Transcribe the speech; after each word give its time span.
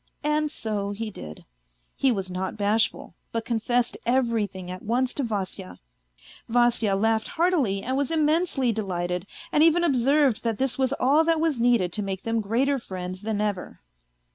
And 0.23 0.49
so 0.49 0.89
he 0.89 1.11
did; 1.11 1.45
he 1.95 2.11
was 2.11 2.31
not 2.31 2.57
bashful, 2.57 3.13
but 3.31 3.45
confessed 3.45 3.97
everything 4.03 4.71
at 4.71 4.81
once 4.81 5.13
to 5.13 5.21
Vasya. 5.23 5.77
Vasya 6.49 6.95
laughed 6.95 7.27
heartily 7.27 7.83
and 7.83 7.95
was 7.95 8.09
immensely 8.09 8.71
delighted, 8.71 9.27
and 9.51 9.61
even 9.61 9.83
observed 9.83 10.43
that 10.43 10.57
this 10.57 10.75
was 10.75 10.91
all 10.93 11.23
that 11.25 11.39
was 11.39 11.59
needed 11.59 11.93
to 11.93 12.01
make 12.01 12.23
them 12.23 12.41
greater 12.41 12.79
friends 12.79 13.21
than 13.21 13.39
ever. 13.39 13.79